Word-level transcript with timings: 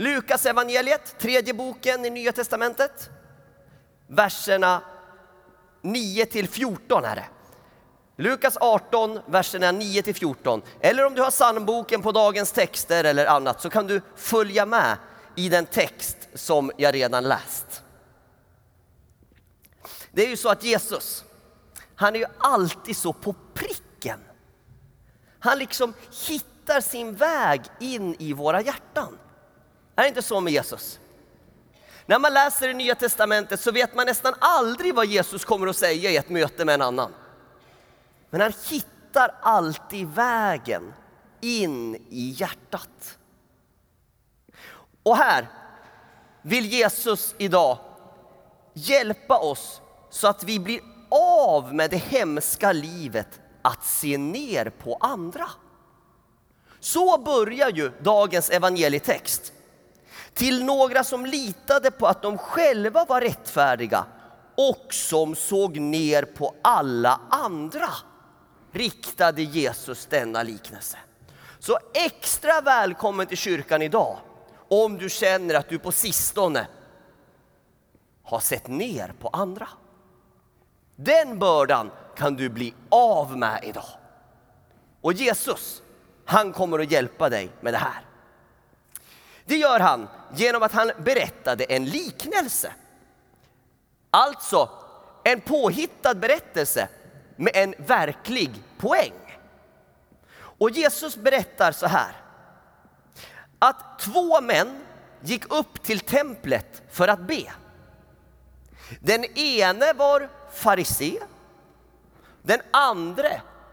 Lukas 0.00 0.46
evangeliet, 0.46 1.18
tredje 1.18 1.54
boken 1.54 2.04
i 2.04 2.10
Nya 2.10 2.32
Testamentet. 2.32 3.10
Verserna 4.06 4.82
9 5.82 6.26
till 6.26 6.48
14 6.48 7.04
är 7.04 7.16
det. 7.16 7.24
Lukas 8.22 8.56
18, 8.60 9.20
verserna 9.26 9.72
9 9.72 10.02
till 10.02 10.14
14. 10.14 10.62
Eller 10.80 11.06
om 11.06 11.14
du 11.14 11.22
har 11.22 11.30
psalmboken 11.30 12.02
på 12.02 12.12
dagens 12.12 12.52
texter 12.52 13.04
eller 13.04 13.26
annat 13.26 13.60
så 13.60 13.70
kan 13.70 13.86
du 13.86 14.00
följa 14.16 14.66
med 14.66 14.96
i 15.36 15.48
den 15.48 15.66
text 15.66 16.28
som 16.34 16.72
jag 16.76 16.94
redan 16.94 17.24
läst. 17.24 17.82
Det 20.12 20.26
är 20.26 20.28
ju 20.28 20.36
så 20.36 20.48
att 20.48 20.64
Jesus, 20.64 21.24
han 21.94 22.14
är 22.14 22.18
ju 22.18 22.26
alltid 22.38 22.96
så 22.96 23.12
på 23.12 23.34
pricken. 23.54 24.20
Han 25.38 25.58
liksom 25.58 25.94
hittar 26.28 26.80
sin 26.80 27.14
väg 27.14 27.62
in 27.80 28.16
i 28.18 28.32
våra 28.32 28.62
hjärtan. 28.62 29.18
Är 29.98 30.02
det 30.02 30.08
inte 30.08 30.22
så 30.22 30.40
med 30.40 30.52
Jesus? 30.52 31.00
När 32.06 32.18
man 32.18 32.34
läser 32.34 32.68
det 32.68 32.74
nya 32.74 32.94
testamentet 32.94 33.60
så 33.60 33.72
vet 33.72 33.94
man 33.94 34.06
nästan 34.06 34.34
aldrig 34.38 34.94
vad 34.94 35.06
Jesus 35.06 35.44
kommer 35.44 35.66
att 35.66 35.76
säga 35.76 36.10
i 36.10 36.16
ett 36.16 36.28
möte 36.28 36.64
med 36.64 36.74
en 36.74 36.82
annan. 36.82 37.14
Men 38.30 38.40
han 38.40 38.52
hittar 38.70 39.34
alltid 39.40 40.08
vägen 40.08 40.94
in 41.40 41.94
i 41.94 42.34
hjärtat. 42.36 43.18
Och 45.02 45.16
här 45.16 45.48
vill 46.42 46.66
Jesus 46.66 47.34
idag 47.38 47.78
hjälpa 48.74 49.38
oss 49.38 49.80
så 50.10 50.28
att 50.28 50.44
vi 50.44 50.58
blir 50.58 50.80
av 51.08 51.74
med 51.74 51.90
det 51.90 51.96
hemska 51.96 52.72
livet 52.72 53.40
att 53.62 53.84
se 53.84 54.18
ner 54.18 54.70
på 54.70 54.96
andra. 55.00 55.48
Så 56.80 57.18
börjar 57.18 57.70
ju 57.70 57.92
dagens 58.00 58.50
evangelietext. 58.50 59.52
Till 60.38 60.64
några 60.64 61.04
som 61.04 61.26
litade 61.26 61.90
på 61.90 62.06
att 62.06 62.22
de 62.22 62.38
själva 62.38 63.04
var 63.04 63.20
rättfärdiga 63.20 64.06
och 64.54 64.86
som 64.94 65.34
såg 65.34 65.78
ner 65.78 66.22
på 66.22 66.54
alla 66.62 67.20
andra 67.30 67.88
riktade 68.72 69.42
Jesus 69.42 70.06
denna 70.06 70.42
liknelse. 70.42 70.98
Så 71.58 71.78
extra 71.94 72.60
välkommen 72.60 73.26
till 73.26 73.36
kyrkan 73.36 73.82
idag 73.82 74.18
om 74.68 74.98
du 74.98 75.08
känner 75.08 75.54
att 75.54 75.68
du 75.68 75.78
på 75.78 75.92
sistone 75.92 76.66
har 78.22 78.40
sett 78.40 78.66
ner 78.68 79.12
på 79.20 79.28
andra. 79.28 79.68
Den 80.96 81.38
bördan 81.38 81.90
kan 82.16 82.36
du 82.36 82.48
bli 82.48 82.74
av 82.88 83.38
med 83.38 83.64
idag. 83.64 83.88
Och 85.00 85.12
Jesus, 85.12 85.82
han 86.24 86.52
kommer 86.52 86.78
att 86.78 86.90
hjälpa 86.90 87.28
dig 87.28 87.50
med 87.60 87.74
det 87.74 87.78
här. 87.78 88.07
Det 89.48 89.56
gör 89.56 89.80
han 89.80 90.08
genom 90.34 90.62
att 90.62 90.72
han 90.72 90.90
berättade 90.98 91.64
en 91.64 91.84
liknelse. 91.84 92.72
Alltså 94.10 94.70
en 95.24 95.40
påhittad 95.40 96.14
berättelse 96.14 96.88
med 97.36 97.52
en 97.54 97.74
verklig 97.78 98.50
poäng. 98.78 99.12
Och 100.38 100.70
Jesus 100.70 101.16
berättar 101.16 101.72
så 101.72 101.86
här. 101.86 102.12
Att 103.58 103.98
två 103.98 104.40
män 104.40 104.80
gick 105.20 105.52
upp 105.52 105.82
till 105.82 106.00
templet 106.00 106.82
för 106.90 107.08
att 107.08 107.20
be. 107.20 107.52
Den 109.00 109.24
ene 109.38 109.92
var 109.92 110.28
farisé, 110.52 111.18
den 112.42 112.60
andra 112.70 113.30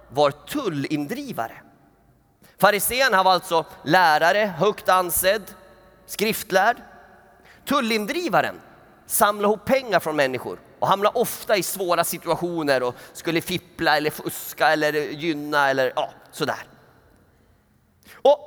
var 0.09 0.31
tullindrivare. 0.31 1.61
Farisén 2.57 3.11
var 3.11 3.31
alltså 3.31 3.65
lärare, 3.83 4.53
högt 4.57 4.89
ansedd, 4.89 5.43
skriftlärd. 6.05 6.77
Tullindrivaren 7.65 8.61
samlade 9.05 9.53
ihop 9.53 9.65
pengar 9.65 9.99
från 9.99 10.15
människor 10.15 10.59
och 10.79 10.87
hamnade 10.87 11.19
ofta 11.19 11.57
i 11.57 11.63
svåra 11.63 12.03
situationer 12.03 12.83
och 12.83 12.95
skulle 13.13 13.41
fippla 13.41 13.97
eller 13.97 14.09
fuska 14.09 14.67
eller 14.67 14.93
gynna 14.93 15.69
eller 15.69 15.93
ja, 15.95 16.09
sådär. 16.31 16.63
Och 18.13 18.39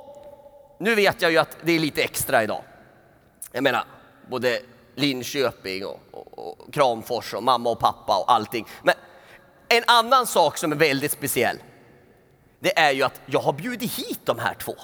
nu 0.80 0.94
vet 0.94 1.22
jag 1.22 1.30
ju 1.30 1.38
att 1.38 1.56
det 1.62 1.72
är 1.72 1.78
lite 1.78 2.02
extra 2.02 2.42
idag. 2.42 2.62
Jag 3.52 3.62
menar, 3.62 3.84
både 4.30 4.60
Linköping 4.94 5.86
och, 5.86 6.00
och, 6.10 6.38
och 6.38 6.74
Kramfors 6.74 7.34
och 7.34 7.42
mamma 7.42 7.70
och 7.70 7.78
pappa 7.78 8.18
och 8.18 8.32
allting. 8.32 8.66
Men 8.82 8.94
en 9.68 9.82
annan 9.86 10.26
sak 10.26 10.58
som 10.58 10.72
är 10.72 10.76
väldigt 10.76 11.12
speciell, 11.12 11.58
det 12.58 12.78
är 12.78 12.92
ju 12.92 13.02
att 13.02 13.20
jag 13.26 13.41
har 13.41 13.52
bjudit 13.52 13.92
hit 13.92 14.20
de 14.24 14.38
här 14.38 14.54
två. 14.54 14.74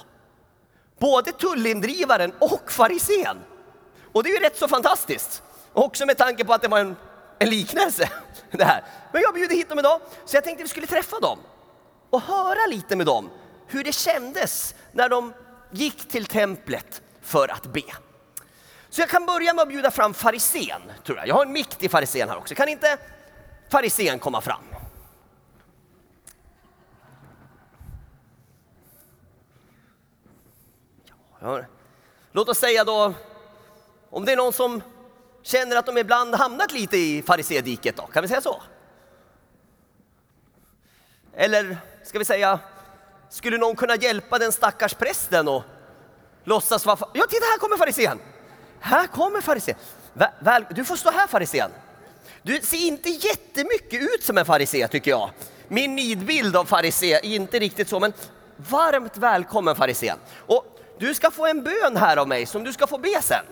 Både 1.04 1.32
tullindrivaren 1.32 2.32
och 2.38 2.72
farisén. 2.72 3.38
Och 4.12 4.22
det 4.22 4.31
är 4.31 4.34
ju 4.34 4.41
rätt 4.41 4.59
så 4.59 4.69
fantastiskt. 4.69 5.42
Också 5.72 6.06
med 6.06 6.19
tanke 6.19 6.44
på 6.44 6.53
att 6.53 6.62
det 6.62 6.69
var 6.69 6.78
en, 6.78 6.97
en 7.38 7.50
liknelse. 7.50 8.09
Det 8.50 8.65
här. 8.65 8.84
Men 9.12 9.22
jag 9.22 9.34
bjuder 9.34 9.54
hit 9.56 9.69
dem 9.69 9.78
idag, 9.78 10.00
så 10.25 10.37
jag 10.37 10.44
tänkte 10.44 10.62
vi 10.62 10.69
skulle 10.69 10.87
träffa 10.87 11.20
dem 11.20 11.38
och 12.10 12.20
höra 12.20 12.66
lite 12.66 12.97
med 12.97 13.06
dem 13.06 13.31
hur 13.66 13.84
det 13.84 13.93
kändes 13.93 14.75
när 14.93 15.09
de 15.09 15.32
gick 15.70 16.09
till 16.09 16.26
templet 16.26 17.03
för 17.22 17.48
att 17.48 17.66
be. 17.66 17.82
Så 18.91 19.00
jag 19.00 19.09
kan 19.09 19.26
börja 19.26 19.54
med 19.54 19.62
att 19.62 19.69
bjuda 19.69 19.91
fram 19.91 20.14
farisén, 20.14 20.82
tror 21.04 21.19
jag. 21.19 21.28
Jag 21.28 21.34
har 21.34 21.47
en 21.47 21.53
mick 21.53 21.69
till 21.69 21.91
farisén 21.91 22.28
här 22.28 22.37
också. 22.37 22.54
Kan 22.54 22.69
inte 22.69 22.98
farisén 23.70 24.19
komma 24.19 24.41
fram? 24.41 24.64
Ja. 31.04 31.14
Låt 32.32 32.49
oss 32.49 32.59
säga 32.59 32.84
då, 32.84 33.15
om 34.10 34.25
det 34.25 34.32
är 34.32 34.37
någon 34.37 34.53
som 34.53 34.82
känner 35.43 35.77
att 35.77 35.87
de 35.87 35.99
ibland 35.99 36.34
hamnat 36.34 36.72
lite 36.72 36.97
i 36.97 37.22
farisédiket 37.22 37.97
då, 37.97 38.03
kan 38.03 38.22
vi 38.22 38.28
säga 38.28 38.41
så? 38.41 38.62
Eller 41.37 41.77
ska 42.05 42.19
vi 42.19 42.25
säga, 42.25 42.59
skulle 43.31 43.59
någon 43.59 43.77
kunna 43.77 43.97
hjälpa 43.97 44.38
den 44.38 44.53
stackars 44.53 44.94
prästen 44.94 45.49
och 45.49 45.62
låtsas 46.44 46.87
vara... 46.87 46.99
Ja, 47.12 47.25
titta 47.31 47.44
här 47.44 47.59
kommer 47.59 47.76
farisén! 47.76 48.19
Här 48.81 49.06
kommer 49.06 49.41
farisén. 49.41 49.76
Väl, 50.38 50.65
du 50.71 50.84
får 50.84 50.97
stå 50.97 51.11
här 51.11 51.26
farisén. 51.26 51.71
Du 52.43 52.61
ser 52.61 52.87
inte 52.87 53.11
jättemycket 53.11 54.03
ut 54.03 54.25
som 54.25 54.38
en 54.38 54.47
farisé 54.47 54.88
tycker 54.88 55.11
jag. 55.11 55.31
Min 55.69 55.97
nidbild 55.97 56.56
av 56.56 56.65
farisé 56.65 57.12
är 57.12 57.25
inte 57.25 57.59
riktigt 57.59 57.88
så, 57.88 58.00
men 58.00 58.12
varmt 58.56 59.16
välkommen 59.16 59.76
farisén. 59.76 60.19
Och 60.47 60.73
du 60.99 61.15
ska 61.15 61.31
få 61.31 61.47
en 61.47 61.62
bön 61.62 61.97
här 61.97 62.16
av 62.16 62.28
mig 62.28 62.47
som 62.47 62.65
du 62.65 62.72
ska 62.72 62.87
få 62.87 62.99
be 62.99 63.22
sen. 63.22 63.44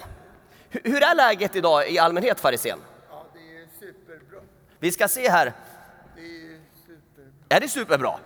Hur 0.70 1.02
är 1.02 1.14
läget 1.14 1.56
idag 1.56 1.90
i 1.90 1.98
allmänhet 1.98 2.40
farisén? 2.40 2.78
Ja, 3.10 3.26
det 3.34 3.38
är 3.38 3.66
superbra. 3.80 4.40
Vi 4.78 4.92
ska 4.92 5.08
se 5.08 5.30
här. 5.30 5.52
Det 6.16 6.20
är 6.20 6.60
superbra. 6.86 7.32
Ja, 7.48 7.60
det 7.60 7.66
är 7.66 7.68
superbra. 7.68 8.18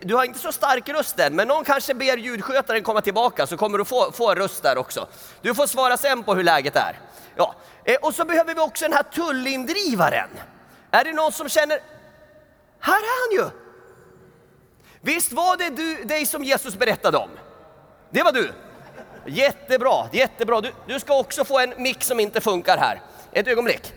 Du 0.00 0.14
har 0.14 0.24
inte 0.24 0.38
så 0.38 0.52
stark 0.52 0.88
röst 0.88 1.18
än, 1.18 1.36
men 1.36 1.48
någon 1.48 1.64
kanske 1.64 1.94
ber 1.94 2.16
ljudskötaren 2.16 2.82
komma 2.82 3.00
tillbaka 3.00 3.46
så 3.46 3.56
kommer 3.56 3.78
du 3.78 3.84
få, 3.84 4.12
få 4.12 4.34
röst 4.34 4.62
där 4.62 4.78
också. 4.78 5.08
Du 5.42 5.54
får 5.54 5.66
svara 5.66 5.96
sen 5.96 6.22
på 6.22 6.34
hur 6.34 6.42
läget 6.42 6.76
är. 6.76 6.98
Ja. 7.36 7.54
Eh, 7.84 7.96
och 8.02 8.14
så 8.14 8.24
behöver 8.24 8.54
vi 8.54 8.60
också 8.60 8.84
den 8.84 8.92
här 8.92 9.02
tullindrivaren. 9.02 10.28
Är 10.90 11.04
det 11.04 11.12
någon 11.12 11.32
som 11.32 11.48
känner, 11.48 11.78
här 12.80 12.98
är 12.98 13.38
han 13.38 13.44
ju! 13.44 13.50
Visst 15.00 15.32
var 15.32 15.56
det 15.56 15.70
du, 15.70 16.04
dig 16.04 16.26
som 16.26 16.44
Jesus 16.44 16.76
berättade 16.76 17.18
om? 17.18 17.30
Det 18.10 18.22
var 18.22 18.32
du. 18.32 18.52
Jättebra, 19.26 20.08
jättebra. 20.12 20.60
Du, 20.60 20.72
du 20.86 21.00
ska 21.00 21.18
också 21.18 21.44
få 21.44 21.58
en 21.58 21.74
mick 21.76 22.04
som 22.04 22.20
inte 22.20 22.40
funkar 22.40 22.78
här. 22.78 23.00
Ett 23.32 23.48
ögonblick. 23.48 23.92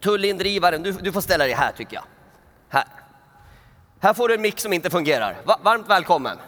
Tullindrivaren, 0.00 0.82
du, 0.82 0.92
du 0.92 1.12
får 1.12 1.20
ställa 1.20 1.44
dig 1.44 1.54
här 1.54 1.72
tycker 1.72 1.94
jag. 1.94 2.04
Här. 2.68 2.84
Här 4.00 4.14
får 4.14 4.28
du 4.28 4.34
en 4.34 4.40
mick 4.40 4.60
som 4.60 4.72
inte 4.72 4.90
fungerar. 4.90 5.36
Va, 5.44 5.60
varmt 5.62 5.88
välkommen. 5.88 6.38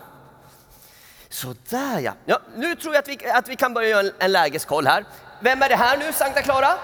Sådär 1.29 1.99
ja. 2.01 2.13
ja. 2.25 2.39
Nu 2.57 2.75
tror 2.75 2.95
jag 2.95 3.03
att 3.03 3.09
vi, 3.09 3.31
att 3.31 3.49
vi 3.49 3.57
kan 3.57 3.75
börja 3.75 3.89
göra 3.89 4.01
en, 4.01 4.13
en 4.19 4.33
lägeskoll 4.33 4.87
här. 4.87 5.05
Vem 5.41 5.63
är 5.63 5.69
det 5.69 5.77
här 5.77 5.99
nu, 5.99 6.13
Sankta 6.13 6.43
Clara? 6.43 6.79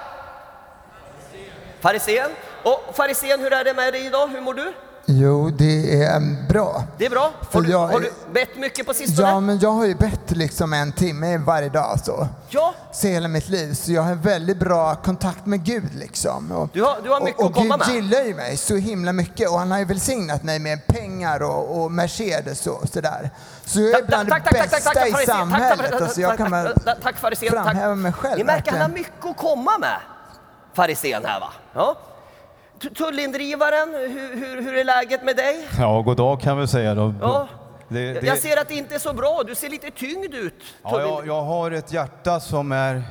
Farisén. 1.80 2.30
Och 2.62 2.96
farisén, 2.96 3.40
hur 3.40 3.52
är 3.52 3.64
det 3.64 3.74
med 3.74 3.92
dig 3.92 4.06
idag? 4.06 4.28
Hur 4.28 4.40
mår 4.40 4.54
du? 4.54 4.72
Jo, 5.06 5.50
det 5.50 5.75
är 5.94 6.48
bra. 6.48 6.84
Det 6.98 7.06
är 7.06 7.10
bra. 7.10 7.32
Har 7.52 7.60
du, 7.62 7.70
jag 7.70 7.86
har 7.86 8.00
du 8.00 8.12
bett 8.32 8.56
mycket 8.56 8.86
på 8.86 8.94
sistone? 8.94 9.28
Ja, 9.28 9.40
men 9.40 9.58
jag 9.58 9.70
har 9.70 9.84
ju 9.86 9.94
bett 9.94 10.30
liksom 10.30 10.72
en 10.72 10.92
timme 10.92 11.38
varje 11.38 11.68
dag 11.68 12.00
så. 12.04 12.28
Ja. 12.48 12.74
Så 12.92 13.06
hela 13.06 13.28
mitt 13.28 13.48
liv. 13.48 13.74
Så 13.74 13.92
jag 13.92 14.02
har 14.02 14.14
väldigt 14.14 14.58
bra 14.58 14.94
kontakt 14.94 15.46
med 15.46 15.64
Gud 15.64 15.94
liksom. 15.94 16.52
Och, 16.52 16.68
Du 16.72 16.82
har- 16.82 16.96
du 17.02 17.10
har 17.10 17.20
mycket 17.20 17.40
och, 17.40 17.46
att 17.46 17.54
komma 17.54 17.74
och 17.74 17.80
Gud 17.80 17.94
med. 17.94 18.02
gillar 18.04 18.24
ju 18.24 18.34
mig 18.34 18.56
så 18.56 18.76
himla 18.76 19.12
mycket 19.12 19.50
och 19.50 19.58
han 19.58 19.70
har 19.70 19.78
ju 19.78 19.84
välsignat 19.84 20.42
mig 20.42 20.58
med 20.58 20.86
pengar 20.86 21.42
och, 21.42 21.82
och 21.84 21.92
Mercedes 21.92 22.66
och 22.66 22.88
sådär. 22.88 23.30
Så 23.64 23.80
jag 23.80 24.00
är 24.00 24.06
bland 24.06 24.28
det 24.28 24.42
bästa 24.52 25.08
i 25.08 25.26
samhället. 25.26 26.00
och 26.00 26.10
så 26.10 26.20
jag 26.20 26.36
kan 26.36 26.50
väl 26.50 26.74
framhäva 27.50 27.94
mig 27.94 28.12
själv. 28.12 28.38
Ni 28.38 28.44
märker 28.44 28.70
han 28.72 28.80
har 28.80 28.88
mycket 28.88 29.24
att 29.26 29.36
komma 29.36 29.78
med, 29.78 29.96
farisén 30.74 31.24
här 31.24 31.40
va? 31.40 31.52
Ja. 31.74 31.96
Tu- 32.80 32.90
Tullindrivaren, 32.90 33.94
hur, 33.94 34.36
hur, 34.36 34.62
hur 34.62 34.74
är 34.76 34.84
läget 34.84 35.22
med 35.24 35.36
dig? 35.36 35.68
Ja, 35.78 36.00
god 36.02 36.16
dag 36.16 36.40
kan 36.40 36.58
vi 36.60 36.66
säga 36.68 36.94
då. 36.94 37.14
Ja. 37.20 37.48
Det, 37.88 38.12
det, 38.12 38.26
Jag 38.26 38.38
ser 38.38 38.56
att 38.60 38.68
det 38.68 38.74
inte 38.74 38.94
är 38.94 38.98
så 38.98 39.12
bra, 39.12 39.42
du 39.46 39.54
ser 39.54 39.68
lite 39.68 39.90
tyngd 39.90 40.34
ut. 40.34 40.54
ja, 40.82 41.00
jag, 41.00 41.26
jag 41.26 41.42
har 41.42 41.70
ett 41.70 41.92
hjärta 41.92 42.40
som 42.40 42.72
är 42.72 43.02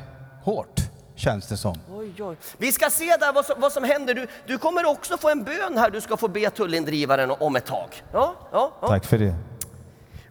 hårt, 0.43 0.79
känns 1.15 1.47
det 1.47 1.57
som. 1.57 1.75
Oj, 1.95 2.13
oj. 2.23 2.35
Vi 2.57 2.71
ska 2.71 2.89
se 2.89 3.05
där 3.19 3.33
vad 3.33 3.45
som, 3.45 3.55
vad 3.61 3.71
som 3.71 3.83
händer. 3.83 4.13
Du, 4.13 4.27
du 4.47 4.57
kommer 4.57 4.85
också 4.85 5.17
få 5.17 5.29
en 5.29 5.43
bön 5.43 5.77
här 5.77 5.89
du 5.89 6.01
ska 6.01 6.17
få 6.17 6.27
be 6.27 6.49
tullindrivaren 6.49 7.31
om 7.39 7.55
ett 7.55 7.65
tag. 7.65 7.87
Ja, 8.13 8.35
ja, 8.51 8.71
ja. 8.81 8.87
Tack 8.87 9.05
för 9.05 9.17
det. 9.17 9.33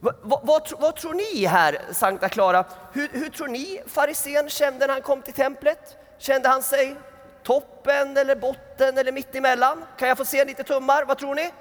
Va, 0.01 0.13
va, 0.23 0.41
vad, 0.43 0.63
vad 0.79 0.97
tror 0.97 1.15
ni 1.15 1.47
här, 1.47 1.79
Sankta 1.93 2.29
Clara? 2.29 2.65
Hur, 2.93 3.09
hur 3.13 3.29
tror 3.29 3.49
ni 3.49 3.81
farisén 3.87 4.49
kände 4.49 4.87
när 4.87 4.93
han 4.95 5.03
kom 5.03 5.23
till 5.23 5.35
templet? 5.35 5.97
Kände 6.19 6.49
han 6.49 6.63
sig 6.63 6.97
toppen 7.45 8.17
eller 8.17 8.37
botten 8.37 8.99
eller 8.99 9.13
mittemellan? 9.13 9.85
Kan 9.99 10.09
jag 10.09 10.19
få 10.19 10.25
se 10.25 10.45
lite 10.45 10.65
tummar? 10.65 11.05
Vad 11.05 11.19
tror 11.19 11.35
ni? 11.35 11.53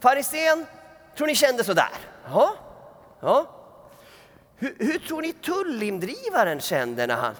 Farisén, 0.00 0.66
tror 1.16 1.26
ni 1.26 1.34
kände 1.34 1.64
sådär? 1.64 1.90
Ja, 2.30 2.54
ja. 3.20 3.46
Hur, 4.56 4.76
hur 4.78 4.98
tror 4.98 5.22
ni 5.22 5.32
tullindrivaren 5.32 6.60
kände 6.60 7.06
när 7.06 7.16
han... 7.16 7.34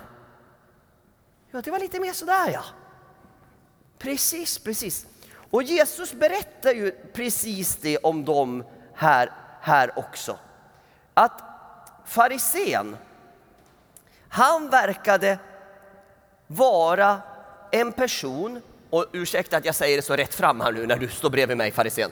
Ja, 1.50 1.60
det 1.60 1.70
var 1.70 1.78
lite 1.78 2.00
mer 2.00 2.12
sådär 2.12 2.50
ja. 2.52 2.64
Precis, 3.98 4.58
precis. 4.58 5.06
Och 5.50 5.62
Jesus 5.62 6.12
berättar 6.12 6.72
ju 6.72 6.90
precis 6.90 7.76
det 7.76 7.98
om 7.98 8.24
dem 8.24 8.64
här, 8.94 9.32
här 9.60 9.98
också. 9.98 10.38
Att 11.14 11.42
farisén, 12.06 12.96
han 14.28 14.70
verkade 14.70 15.38
vara 16.46 17.20
person, 17.96 18.62
och 18.90 19.06
ursäkta 19.12 19.56
att 19.56 19.64
jag 19.64 19.74
säger 19.74 19.96
det 19.96 20.02
så 20.02 20.16
rätt 20.16 20.34
fram 20.34 20.60
här 20.60 20.72
nu 20.72 20.86
när 20.86 20.96
du 20.96 21.08
står 21.08 21.30
bredvid 21.30 21.56
mig 21.56 21.72
farisén. 21.72 22.10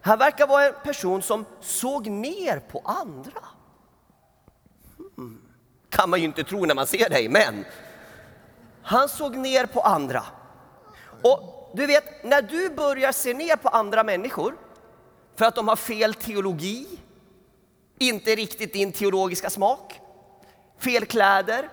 Han 0.00 0.18
verkar 0.18 0.46
vara 0.46 0.66
en 0.66 0.74
person 0.84 1.22
som 1.22 1.44
såg 1.60 2.06
ner 2.06 2.58
på 2.58 2.82
andra. 2.84 3.44
Hmm. 5.16 5.40
Kan 5.90 6.10
man 6.10 6.18
ju 6.18 6.24
inte 6.24 6.44
tro 6.44 6.64
när 6.64 6.74
man 6.74 6.86
ser 6.86 7.10
dig, 7.10 7.28
men 7.28 7.64
han 8.82 9.08
såg 9.08 9.36
ner 9.36 9.66
på 9.66 9.80
andra. 9.80 10.24
Och 11.22 11.70
du 11.74 11.86
vet, 11.86 12.24
när 12.24 12.42
du 12.42 12.70
börjar 12.70 13.12
se 13.12 13.34
ner 13.34 13.56
på 13.56 13.68
andra 13.68 14.04
människor 14.04 14.56
för 15.36 15.44
att 15.44 15.54
de 15.54 15.68
har 15.68 15.76
fel 15.76 16.14
teologi, 16.14 16.86
inte 17.98 18.34
riktigt 18.34 18.72
din 18.72 18.92
teologiska 18.92 19.50
smak, 19.50 20.00
fel 20.78 21.06
kläder, 21.06 21.68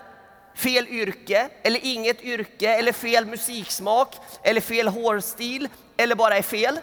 fel 0.56 0.88
yrke 0.88 1.48
eller 1.62 1.80
inget 1.82 2.22
yrke 2.22 2.74
eller 2.74 2.92
fel 2.92 3.26
musiksmak 3.26 4.14
eller 4.42 4.60
fel 4.60 4.88
hårstil 4.88 5.68
eller 5.96 6.14
bara 6.14 6.36
är 6.36 6.42
fel. 6.42 6.80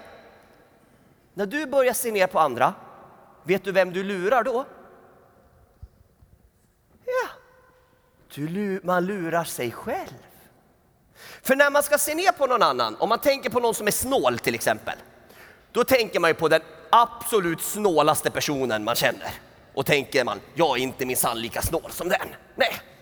När 1.33 1.45
du 1.45 1.65
börjar 1.65 1.93
se 1.93 2.11
ner 2.11 2.27
på 2.27 2.39
andra, 2.39 2.73
vet 3.43 3.63
du 3.63 3.71
vem 3.71 3.93
du 3.93 4.03
lurar 4.03 4.43
då? 4.43 4.65
Ja, 7.05 7.29
du, 8.35 8.81
man 8.83 9.05
lurar 9.05 9.43
sig 9.43 9.71
själv. 9.71 10.13
För 11.41 11.55
när 11.55 11.71
man 11.71 11.83
ska 11.83 11.97
se 11.97 12.15
ner 12.15 12.31
på 12.31 12.47
någon 12.47 12.63
annan, 12.63 12.95
om 12.95 13.09
man 13.09 13.19
tänker 13.19 13.49
på 13.49 13.59
någon 13.59 13.73
som 13.73 13.87
är 13.87 13.91
snål 13.91 14.39
till 14.39 14.55
exempel, 14.55 14.95
då 15.71 15.83
tänker 15.83 16.19
man 16.19 16.29
ju 16.29 16.33
på 16.33 16.47
den 16.47 16.61
absolut 16.89 17.61
snålaste 17.61 18.31
personen 18.31 18.83
man 18.83 18.95
känner. 18.95 19.33
Och 19.73 19.85
tänker 19.85 20.23
man, 20.23 20.39
jag 20.53 20.77
är 20.77 20.81
inte 20.81 21.05
minsann 21.05 21.41
lika 21.41 21.61
snål 21.61 21.91
som 21.91 22.09
den. 22.09 22.27
Nej. 22.55 22.92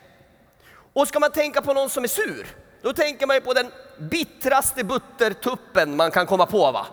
Och 0.94 1.08
ska 1.08 1.20
man 1.20 1.32
tänka 1.32 1.62
på 1.62 1.74
någon 1.74 1.90
som 1.90 2.04
är 2.04 2.08
sur, 2.08 2.48
då 2.82 2.94
tänker 2.94 3.28
man 3.28 3.36
ju 3.36 3.42
på 3.42 3.54
den 3.54 3.72
bittraste 3.98 4.84
buttertuppen 4.84 5.96
man 5.96 6.12
kan 6.12 6.26
komma 6.26 6.46
på 6.46 6.72
va. 6.72 6.88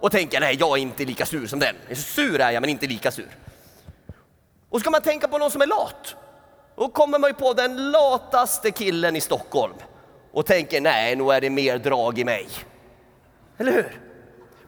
Och 0.00 0.12
tänker, 0.12 0.40
nej 0.40 0.56
jag 0.60 0.78
är 0.78 0.82
inte 0.82 1.04
lika 1.04 1.26
sur 1.26 1.46
som 1.46 1.58
den. 1.58 1.76
Sur 1.96 2.40
är 2.40 2.50
jag 2.50 2.60
men 2.60 2.70
inte 2.70 2.86
lika 2.86 3.10
sur. 3.10 3.28
Och 4.70 4.80
ska 4.80 4.90
man 4.90 5.02
tänka 5.02 5.28
på 5.28 5.38
någon 5.38 5.50
som 5.50 5.62
är 5.62 5.66
lat, 5.66 6.16
då 6.76 6.88
kommer 6.88 7.18
man 7.18 7.30
ju 7.30 7.34
på 7.34 7.52
den 7.52 7.90
lataste 7.90 8.70
killen 8.70 9.16
i 9.16 9.20
Stockholm 9.20 9.74
och 10.32 10.46
tänker 10.46 10.80
nej, 10.80 11.16
nog 11.16 11.34
är 11.34 11.40
det 11.40 11.50
mer 11.50 11.78
drag 11.78 12.18
i 12.18 12.24
mig. 12.24 12.48
Eller 13.58 13.72
hur? 13.72 14.00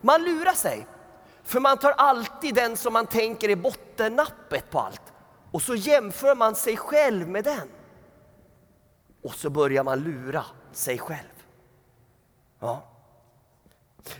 Man 0.00 0.24
lurar 0.24 0.52
sig, 0.52 0.86
för 1.44 1.60
man 1.60 1.78
tar 1.78 1.90
alltid 1.90 2.54
den 2.54 2.76
som 2.76 2.92
man 2.92 3.06
tänker 3.06 3.48
är 3.48 3.56
bottennappet 3.56 4.70
på 4.70 4.80
allt 4.80 5.02
och 5.50 5.62
så 5.62 5.74
jämför 5.74 6.34
man 6.34 6.54
sig 6.54 6.76
själv 6.76 7.28
med 7.28 7.44
den. 7.44 7.68
Och 9.26 9.34
så 9.34 9.50
börjar 9.50 9.84
man 9.84 10.04
lura 10.04 10.44
sig 10.72 10.98
själv. 10.98 11.44
Ja. 12.60 12.82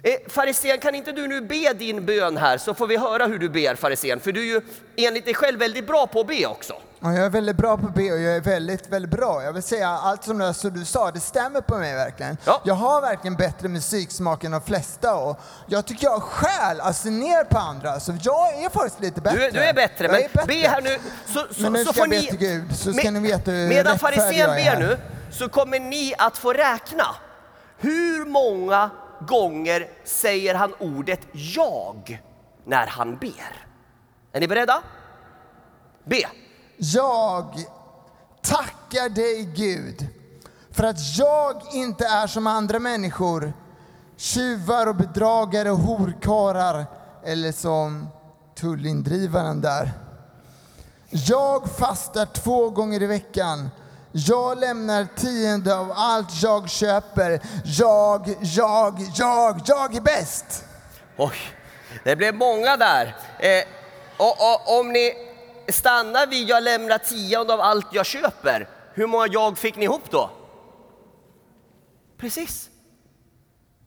Eh, 0.02 0.14
Farisén, 0.28 0.78
kan 0.78 0.94
inte 0.94 1.12
du 1.12 1.26
nu 1.26 1.40
be 1.40 1.72
din 1.72 2.06
bön 2.06 2.36
här 2.36 2.58
så 2.58 2.74
får 2.74 2.86
vi 2.86 2.96
höra 2.96 3.26
hur 3.26 3.38
du 3.38 3.48
ber 3.48 3.74
farisén, 3.74 4.20
för 4.20 4.32
du 4.32 4.40
är 4.40 4.54
ju 4.54 4.60
enligt 4.96 5.24
dig 5.24 5.34
själv 5.34 5.58
väldigt 5.58 5.86
bra 5.86 6.06
på 6.06 6.20
att 6.20 6.26
be 6.26 6.46
också. 6.46 6.74
Ja, 7.00 7.12
jag 7.14 7.24
är 7.26 7.30
väldigt 7.30 7.56
bra 7.56 7.76
på 7.76 7.86
be 7.88 8.12
och 8.12 8.18
jag 8.20 8.36
är 8.36 8.40
väldigt, 8.40 8.88
väldigt 8.88 9.10
bra. 9.10 9.42
Jag 9.42 9.52
vill 9.52 9.62
säga 9.62 9.88
allt 9.88 10.24
som 10.24 10.38
det 10.38 10.54
som 10.54 10.70
du 10.74 10.84
sa, 10.84 11.10
det 11.10 11.20
stämmer 11.20 11.60
på 11.60 11.76
mig 11.78 11.94
verkligen. 11.94 12.36
Ja. 12.44 12.60
Jag 12.64 12.74
har 12.74 13.00
verkligen 13.00 13.34
bättre 13.36 13.68
musiksmak 13.68 14.44
än 14.44 14.50
de 14.52 14.60
flesta 14.60 15.14
och 15.14 15.40
jag 15.66 15.86
tycker 15.86 16.04
jag 16.06 16.22
skäl 16.22 16.80
att 16.80 16.96
se 16.96 17.10
ner 17.10 17.44
på 17.44 17.58
andra. 17.58 18.00
Så 18.00 18.12
jag 18.22 18.64
är 18.64 18.68
faktiskt 18.70 19.00
lite 19.00 19.20
bättre. 19.20 19.38
Du, 19.38 19.44
är- 19.44 19.50
du 19.50 19.58
är 19.64 19.74
bättre, 19.74 20.04
Jag 20.04 20.12
men 20.12 20.22
är 20.22 20.28
bättre. 20.28 20.46
be 20.46 20.68
här 20.68 20.80
nu. 20.80 20.98
Så, 21.26 21.46
så, 21.54 21.62
Men 21.62 21.72
nu 21.72 21.84
så 21.84 21.92
ska 21.92 22.00
jag 22.02 22.10
be 22.10 22.16
ni, 22.16 22.26
till 22.26 22.38
Gud, 22.38 22.76
så 22.76 22.92
ska 22.92 23.10
med- 23.10 23.22
ni 23.22 23.28
veta 23.28 23.50
hur 23.50 23.68
Medan 23.68 23.98
farisén 23.98 24.50
ber 24.50 24.78
nu 24.80 24.98
så 25.30 25.48
kommer 25.48 25.80
ni 25.80 26.14
att 26.18 26.36
få 26.38 26.52
räkna. 26.52 27.06
Hur 27.78 28.24
många 28.24 28.90
gånger 29.20 29.88
säger 30.04 30.54
han 30.54 30.74
ordet 30.78 31.20
jag 31.32 32.22
när 32.64 32.86
han 32.86 33.16
ber? 33.16 33.66
Är 34.32 34.40
ni 34.40 34.48
beredda? 34.48 34.82
Be. 36.04 36.22
Jag 36.76 37.64
tackar 38.42 39.08
dig 39.08 39.44
Gud 39.44 40.06
för 40.70 40.84
att 40.84 41.16
jag 41.16 41.62
inte 41.72 42.06
är 42.06 42.26
som 42.26 42.46
andra 42.46 42.78
människor, 42.78 43.52
tjuvar 44.16 44.86
och 44.86 44.96
bedragare 44.96 45.70
och 45.70 45.78
horkarlar 45.78 46.86
eller 47.24 47.52
som 47.52 48.08
tullindrivaren 48.54 49.60
där. 49.60 49.92
Jag 51.10 51.70
fastar 51.70 52.26
två 52.26 52.70
gånger 52.70 53.02
i 53.02 53.06
veckan. 53.06 53.70
Jag 54.12 54.58
lämnar 54.58 55.06
tionde 55.16 55.78
av 55.78 55.92
allt 55.96 56.42
jag 56.42 56.70
köper. 56.70 57.40
Jag, 57.64 58.36
jag, 58.40 59.00
jag, 59.14 59.60
jag 59.66 59.96
är 59.96 60.00
bäst. 60.00 60.64
Oj, 61.16 61.36
det 62.04 62.16
blev 62.16 62.34
många 62.34 62.76
där. 62.76 63.16
Eh, 63.38 63.64
och, 64.16 64.36
och, 64.40 64.80
om 64.80 64.92
ni 64.92 65.25
stannar 65.68 66.26
vid 66.26 66.48
jag 66.48 66.62
lämnar 66.62 66.98
tionde 66.98 67.54
av 67.54 67.60
allt 67.60 67.86
jag 67.92 68.06
köper, 68.06 68.68
hur 68.94 69.06
många 69.06 69.26
jag 69.26 69.58
fick 69.58 69.76
ni 69.76 69.84
ihop 69.84 70.10
då? 70.10 70.30
Precis. 72.16 72.70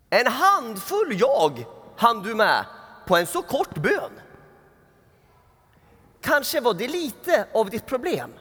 En 0.09 0.27
handfull 0.27 1.19
jag 1.19 1.65
hann 1.97 2.23
du 2.23 2.35
med 2.35 2.65
på 3.05 3.17
en 3.17 3.27
så 3.27 3.41
kort 3.41 3.75
bön. 3.75 4.11
Kanske 6.21 6.61
var 6.61 6.73
det 6.73 6.87
lite 6.87 7.47
av 7.53 7.69
ditt 7.69 7.85
problem. 7.85 8.33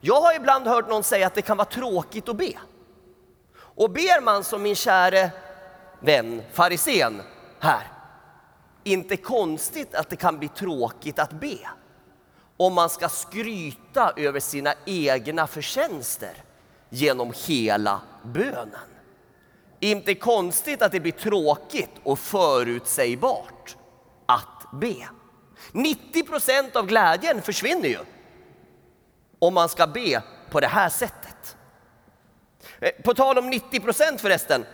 Jag 0.00 0.20
har 0.20 0.34
ibland 0.34 0.66
hört 0.66 0.88
någon 0.88 1.02
säga 1.02 1.26
att 1.26 1.34
det 1.34 1.42
kan 1.42 1.56
vara 1.56 1.68
tråkigt 1.68 2.28
att 2.28 2.36
be. 2.36 2.52
Och 3.56 3.90
ber 3.90 4.20
man 4.20 4.44
som 4.44 4.62
min 4.62 4.76
käre 4.76 5.30
vän 6.00 6.42
farisén 6.52 7.22
här, 7.60 7.88
inte 8.84 9.16
konstigt 9.16 9.94
att 9.94 10.08
det 10.10 10.16
kan 10.16 10.38
bli 10.38 10.48
tråkigt 10.48 11.18
att 11.18 11.32
be 11.32 11.58
om 12.60 12.74
man 12.74 12.90
ska 12.90 13.08
skryta 13.08 14.12
över 14.16 14.40
sina 14.40 14.74
egna 14.86 15.46
förtjänster 15.46 16.32
genom 16.88 17.32
hela 17.46 18.00
bönen. 18.24 18.88
Inte 19.80 20.14
konstigt 20.14 20.82
att 20.82 20.92
det 20.92 21.00
blir 21.00 21.12
tråkigt 21.12 21.90
och 22.02 22.18
förutsägbart 22.18 23.76
att 24.26 24.66
be. 24.72 25.08
90 25.72 26.22
procent 26.22 26.76
av 26.76 26.86
glädjen 26.86 27.42
försvinner 27.42 27.88
ju 27.88 27.98
om 29.38 29.54
man 29.54 29.68
ska 29.68 29.86
be 29.86 30.22
på 30.50 30.60
det 30.60 30.66
här 30.66 30.88
sättet. 30.88 31.56
Eh, 32.80 32.90
på 33.04 33.14
tal 33.14 33.38
om 33.38 33.50
90 33.50 33.80
procent 33.80 34.20
förresten. 34.20 34.64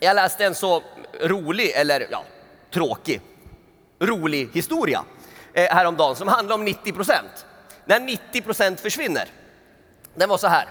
Jag 0.00 0.14
läste 0.14 0.44
en 0.44 0.54
så 0.54 0.82
rolig, 1.20 1.70
eller 1.70 2.06
ja, 2.10 2.24
tråkig, 2.70 3.20
rolig 3.98 4.48
historia 4.52 5.04
Eh, 5.54 5.74
häromdagen 5.74 6.16
som 6.16 6.28
handlar 6.28 6.54
om 6.54 6.64
90 6.64 6.92
procent. 6.92 7.46
När 7.84 8.00
90 8.00 8.42
procent 8.42 8.80
försvinner. 8.80 9.28
Den 10.14 10.28
var 10.28 10.38
så 10.38 10.46
här. 10.46 10.68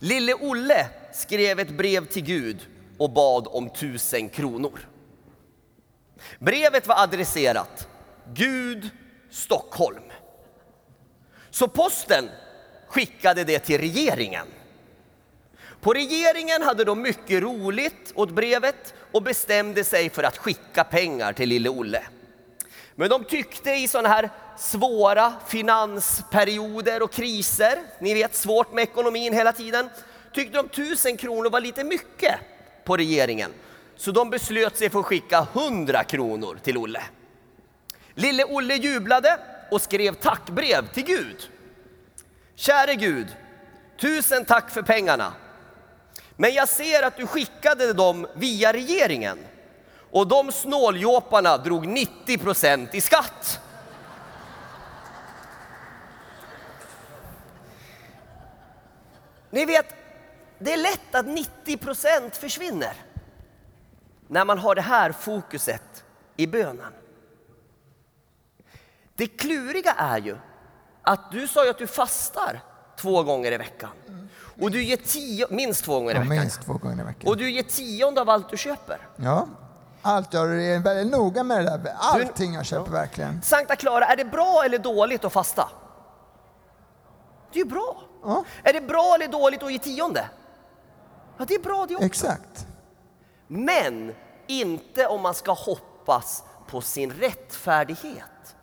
Lille 0.00 0.34
Olle 0.34 0.88
skrev 1.12 1.60
ett 1.60 1.70
brev 1.70 2.06
till 2.06 2.22
Gud 2.22 2.66
och 2.98 3.10
bad 3.10 3.46
om 3.50 3.70
tusen 3.70 4.28
kronor. 4.28 4.88
Brevet 6.38 6.86
var 6.86 7.02
adresserat 7.02 7.88
Gud, 8.34 8.90
Stockholm. 9.30 10.02
Så 11.50 11.68
posten 11.68 12.28
skickade 12.88 13.44
det 13.44 13.58
till 13.58 13.80
regeringen. 13.80 14.46
På 15.80 15.92
regeringen 15.92 16.62
hade 16.62 16.84
de 16.84 17.02
mycket 17.02 17.42
roligt 17.42 18.12
åt 18.14 18.30
brevet 18.30 18.94
och 19.12 19.22
bestämde 19.22 19.84
sig 19.84 20.10
för 20.10 20.22
att 20.22 20.36
skicka 20.36 20.84
pengar 20.84 21.32
till 21.32 21.48
lille 21.48 21.68
Olle. 21.68 22.02
Men 22.96 23.08
de 23.08 23.24
tyckte 23.24 23.70
i 23.70 23.88
sådana 23.88 24.08
här 24.08 24.30
svåra 24.58 25.32
finansperioder 25.46 27.02
och 27.02 27.12
kriser, 27.12 27.82
ni 28.00 28.14
vet 28.14 28.34
svårt 28.34 28.72
med 28.72 28.82
ekonomin 28.82 29.32
hela 29.32 29.52
tiden, 29.52 29.88
tyckte 30.32 30.56
de 30.56 30.68
tusen 30.68 31.16
kronor 31.16 31.50
var 31.50 31.60
lite 31.60 31.84
mycket 31.84 32.34
på 32.84 32.96
regeringen. 32.96 33.52
Så 33.96 34.10
de 34.10 34.30
beslöt 34.30 34.76
sig 34.76 34.90
för 34.90 35.00
att 35.00 35.06
skicka 35.06 35.46
100 35.52 36.04
kronor 36.04 36.58
till 36.62 36.78
Olle. 36.78 37.02
Lille 38.14 38.44
Olle 38.44 38.74
jublade 38.74 39.38
och 39.70 39.82
skrev 39.82 40.14
tackbrev 40.14 40.88
till 40.92 41.04
Gud. 41.04 41.50
Käre 42.54 42.94
Gud, 42.94 43.26
tusen 44.00 44.44
tack 44.44 44.70
för 44.70 44.82
pengarna. 44.82 45.32
Men 46.36 46.54
jag 46.54 46.68
ser 46.68 47.02
att 47.02 47.16
du 47.16 47.26
skickade 47.26 47.92
dem 47.92 48.26
via 48.34 48.72
regeringen 48.72 49.38
och 50.10 50.26
de 50.28 50.52
snåljåparna 50.52 51.56
drog 51.58 51.86
90 51.88 52.38
procent 52.38 52.94
i 52.94 53.00
skatt. 53.00 53.60
Ni 59.50 59.64
vet, 59.64 59.86
det 60.58 60.72
är 60.72 60.76
lätt 60.76 61.14
att 61.14 61.26
90 61.26 61.76
procent 61.76 62.36
försvinner 62.36 62.92
när 64.28 64.44
man 64.44 64.58
har 64.58 64.74
det 64.74 64.82
här 64.82 65.12
fokuset 65.12 66.04
i 66.36 66.46
bönen. 66.46 66.92
Det 69.14 69.26
kluriga 69.26 69.92
är 69.92 70.18
ju 70.18 70.36
att 71.02 71.30
du 71.32 71.48
sa 71.48 71.64
ju 71.64 71.70
att 71.70 71.78
du 71.78 71.86
fastar 71.86 72.60
två 72.96 73.22
gånger 73.22 73.52
i 73.52 73.56
veckan. 73.56 73.90
Och 74.60 74.70
du 74.70 74.82
ger 74.82 74.96
tio, 74.96 75.46
minst 75.50 75.84
två 75.84 75.94
gånger 75.94 76.10
i 76.10 76.14
Ja, 76.14 76.20
veckan. 76.20 76.36
minst 76.36 76.62
två 76.62 76.72
gånger 76.72 77.02
i 77.02 77.06
veckan. 77.06 77.28
Och 77.30 77.36
du 77.36 77.50
ger 77.50 77.62
tionde 77.62 78.20
av 78.20 78.30
allt 78.30 78.48
du 78.50 78.56
köper. 78.56 79.08
Ja, 79.16 79.48
allt 80.06 80.34
jag 80.34 80.62
är 80.64 80.80
väldigt 80.80 81.12
noga 81.18 81.42
med 81.42 81.58
det 81.58 81.64
där. 81.64 81.94
Allting 81.98 82.54
jag 82.54 82.66
köper 82.66 82.90
verkligen. 82.90 83.42
Sankta 83.42 83.76
Clara, 83.76 84.04
är 84.04 84.16
det 84.16 84.24
bra 84.24 84.62
eller 84.64 84.78
dåligt 84.78 85.24
att 85.24 85.32
fasta? 85.32 85.68
Det 87.52 87.58
är 87.60 87.64
ju 87.64 87.70
bra. 87.70 88.02
Ja. 88.22 88.44
Är 88.62 88.72
det 88.72 88.80
bra 88.80 89.14
eller 89.14 89.28
dåligt 89.28 89.62
att 89.62 89.72
ge 89.72 89.78
tionde? 89.78 90.28
Ja, 91.38 91.44
det 91.44 91.54
är 91.54 91.62
bra 91.62 91.86
det 91.88 91.94
också. 91.94 92.06
Exakt. 92.06 92.66
Men 93.46 94.14
inte 94.46 95.06
om 95.06 95.22
man 95.22 95.34
ska 95.34 95.52
hoppas 95.52 96.44
på 96.66 96.80
sin 96.80 97.12
rättfärdighet. 97.12 98.56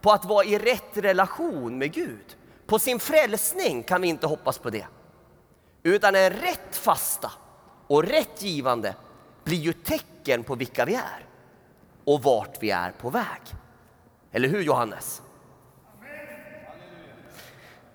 På 0.00 0.12
att 0.12 0.24
vara 0.24 0.44
i 0.44 0.58
rätt 0.58 0.96
relation 0.96 1.78
med 1.78 1.92
Gud. 1.92 2.36
På 2.66 2.78
sin 2.78 3.00
frälsning 3.00 3.82
kan 3.82 4.02
vi 4.02 4.08
inte 4.08 4.26
hoppas 4.26 4.58
på 4.58 4.70
det. 4.70 4.86
Utan 5.82 6.14
en 6.14 6.30
rätt 6.30 6.76
fasta 6.76 7.32
och 7.86 8.02
rätt 8.02 8.42
givande 8.42 8.94
blir 9.44 9.58
ju 9.58 9.72
tecken 9.72 10.44
på 10.44 10.54
vilka 10.54 10.84
vi 10.84 10.94
är 10.94 11.26
och 12.04 12.22
vart 12.22 12.62
vi 12.62 12.70
är 12.70 12.90
på 12.90 13.10
väg. 13.10 13.40
Eller 14.32 14.48
hur 14.48 14.62
Johannes? 14.62 15.22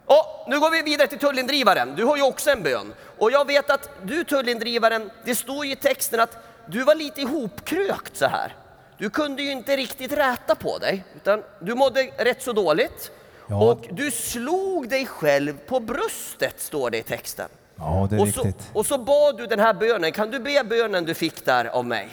Och 0.05 0.45
nu 0.47 0.59
går 0.59 0.71
vi 0.71 0.81
vidare 0.81 1.07
till 1.07 1.19
tullindrivaren. 1.19 1.95
Du 1.95 2.03
har 2.03 2.17
ju 2.17 2.23
också 2.23 2.51
en 2.51 2.63
bön. 2.63 2.93
Och 3.17 3.31
jag 3.31 3.47
vet 3.47 3.69
att 3.69 3.89
du 4.03 4.23
tullindrivaren, 4.23 5.11
det 5.25 5.35
står 5.35 5.65
ju 5.65 5.71
i 5.71 5.75
texten 5.75 6.19
att 6.19 6.37
du 6.67 6.83
var 6.83 6.95
lite 6.95 7.21
ihopkrökt 7.21 8.17
så 8.17 8.25
här. 8.25 8.55
Du 8.97 9.09
kunde 9.09 9.43
ju 9.43 9.51
inte 9.51 9.77
riktigt 9.77 10.11
räta 10.11 10.55
på 10.55 10.77
dig, 10.77 11.03
utan 11.15 11.43
du 11.59 11.75
mådde 11.75 12.03
rätt 12.17 12.41
så 12.41 12.53
dåligt. 12.53 13.11
Ja. 13.49 13.71
Och 13.71 13.85
du 13.91 14.11
slog 14.11 14.89
dig 14.89 15.05
själv 15.05 15.57
på 15.57 15.79
bröstet, 15.79 16.61
står 16.61 16.89
det 16.89 16.97
i 16.97 17.03
texten. 17.03 17.49
Ja, 17.77 18.07
det 18.09 18.15
är 18.15 18.21
Och 18.21 18.27
så, 18.27 18.43
riktigt. 18.43 18.69
och 18.73 18.85
så 18.85 18.97
bad 18.97 19.37
du 19.37 19.45
den 19.47 19.59
här 19.59 19.73
bönen, 19.73 20.11
kan 20.11 20.31
du 20.31 20.39
be 20.39 20.63
bönen 20.63 21.05
du 21.05 21.13
fick 21.13 21.45
där 21.45 21.65
av 21.65 21.85
mig? 21.85 22.09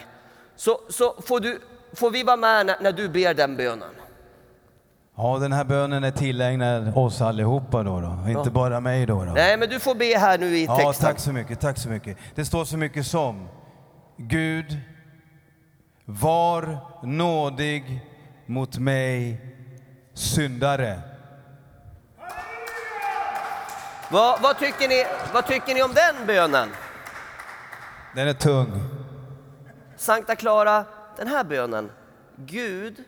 Så, 0.56 0.80
så 0.90 1.14
får, 1.26 1.40
du, 1.40 1.60
får 1.92 2.10
vi 2.10 2.22
vara 2.22 2.36
med 2.36 2.66
när, 2.66 2.76
när 2.80 2.92
du 2.92 3.08
ber 3.08 3.34
den 3.34 3.56
bönen. 3.56 3.88
Ja, 5.16 5.38
den 5.38 5.52
här 5.52 5.64
bönen 5.64 6.04
är 6.04 6.10
tillägnad 6.10 6.96
oss 6.96 7.20
allihopa 7.20 7.82
då, 7.82 8.00
då. 8.00 8.30
inte 8.30 8.50
bara 8.50 8.80
mig 8.80 9.06
då. 9.06 9.24
då. 9.24 9.32
Nej, 9.32 9.56
men 9.56 9.68
du 9.68 9.80
får 9.80 9.94
be 9.94 10.18
här 10.18 10.38
nu 10.38 10.56
i 10.56 10.64
Ja, 10.64 10.76
texten. 10.76 11.06
tack 11.06 11.18
så 11.18 11.32
mycket, 11.32 11.60
tack 11.60 11.78
så 11.78 11.88
mycket. 11.88 12.16
Det 12.34 12.44
står 12.44 12.64
så 12.64 12.76
mycket 12.76 13.06
som 13.06 13.48
Gud, 14.16 14.76
var 16.04 16.78
nådig 17.02 18.00
mot 18.46 18.78
mig 18.78 19.40
syndare. 20.14 21.00
Vad, 24.12 24.42
vad, 24.42 24.58
tycker 24.58 24.88
ni, 24.88 25.06
vad 25.32 25.46
tycker 25.46 25.74
ni 25.74 25.82
om 25.82 25.94
den 25.94 26.26
bönen? 26.26 26.68
Den 28.14 28.28
är 28.28 28.32
tung. 28.32 28.82
Sankta 29.96 30.36
Clara, 30.36 30.84
den 31.16 31.28
här 31.28 31.44
bönen. 31.44 31.90
Gud, 32.36 33.04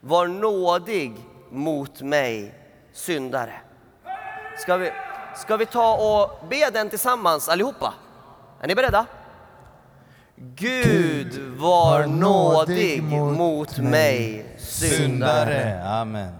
var 0.00 0.26
nådig 0.26 1.16
mot 1.50 2.02
mig 2.02 2.54
syndare. 2.92 3.52
Ska 4.58 4.76
vi, 4.76 4.92
ska 5.36 5.56
vi 5.56 5.66
ta 5.66 5.94
och 5.94 6.48
be 6.48 6.70
den 6.70 6.90
tillsammans 6.90 7.48
allihopa? 7.48 7.94
Är 8.60 8.68
ni 8.68 8.74
beredda? 8.74 9.06
Gud, 10.36 11.58
var 11.58 12.06
nådig 12.06 13.02
mot 13.12 13.78
mig 13.78 14.46
syndare. 14.58 14.98
Syndare. 14.98 15.84
Amen. 15.86 16.34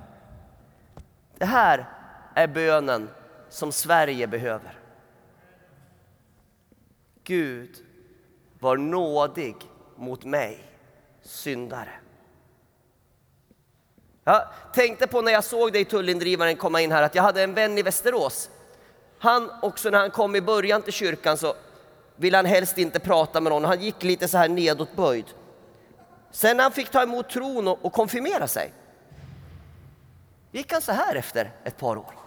Det 1.38 1.46
här 1.46 1.88
är 2.34 2.46
bönen 2.46 3.08
som 3.54 3.72
Sverige 3.72 4.26
behöver. 4.26 4.78
Gud, 7.24 7.76
var 8.58 8.76
nådig 8.76 9.56
mot 9.96 10.24
mig, 10.24 10.64
syndare. 11.22 11.90
Jag 14.24 14.44
tänkte 14.72 15.06
på 15.06 15.22
när 15.22 15.32
jag 15.32 15.44
såg 15.44 15.72
dig 15.72 15.84
tullindrivaren 15.84 16.56
komma 16.56 16.80
in 16.80 16.92
här 16.92 17.02
att 17.02 17.14
jag 17.14 17.22
hade 17.22 17.42
en 17.42 17.54
vän 17.54 17.78
i 17.78 17.82
Västerås. 17.82 18.50
Han 19.18 19.50
också 19.62 19.90
när 19.90 19.98
han 19.98 20.10
kom 20.10 20.36
i 20.36 20.40
början 20.40 20.82
till 20.82 20.92
kyrkan 20.92 21.36
så 21.36 21.54
ville 22.16 22.38
han 22.38 22.46
helst 22.46 22.78
inte 22.78 23.00
prata 23.00 23.40
med 23.40 23.52
någon. 23.52 23.64
Han 23.64 23.80
gick 23.80 24.02
lite 24.02 24.28
så 24.28 24.38
här 24.38 24.48
nedåtböjd. 24.48 25.26
Sen 26.30 26.56
när 26.56 26.64
han 26.64 26.72
fick 26.72 26.90
ta 26.90 27.02
emot 27.02 27.28
tron 27.28 27.68
och, 27.68 27.84
och 27.84 27.92
konfirmera 27.92 28.48
sig 28.48 28.72
gick 30.52 30.72
han 30.72 30.82
så 30.82 30.92
här 30.92 31.14
efter 31.14 31.52
ett 31.64 31.76
par 31.78 31.96
år. 31.96 32.23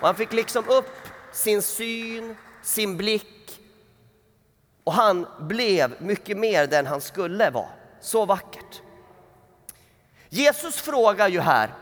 Och 0.00 0.06
han 0.06 0.16
fick 0.16 0.32
liksom 0.32 0.68
upp 0.68 1.08
sin 1.32 1.62
syn, 1.62 2.36
sin 2.62 2.96
blick 2.96 3.60
och 4.84 4.92
han 4.92 5.26
blev 5.38 5.94
mycket 5.98 6.38
mer 6.38 6.66
den 6.66 6.86
han 6.86 7.00
skulle 7.00 7.50
vara. 7.50 7.68
Så 8.00 8.26
vackert. 8.26 8.82
Jesus 10.28 10.80
frågar 10.80 11.28
ju 11.28 11.40
här 11.40 11.74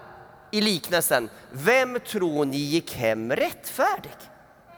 i 0.50 0.60
liknelsen, 0.60 1.30
vem 1.52 2.00
tror 2.00 2.44
ni 2.44 2.56
gick 2.56 2.94
hem 2.94 3.32
rättfärdig? 3.32 4.12